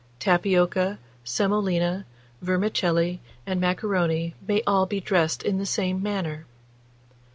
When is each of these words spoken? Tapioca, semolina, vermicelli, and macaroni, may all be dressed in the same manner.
Tapioca, 0.17 0.97
semolina, 1.23 2.07
vermicelli, 2.41 3.19
and 3.45 3.61
macaroni, 3.61 4.33
may 4.47 4.63
all 4.65 4.87
be 4.87 4.99
dressed 4.99 5.43
in 5.43 5.59
the 5.59 5.65
same 5.67 6.01
manner. 6.01 6.47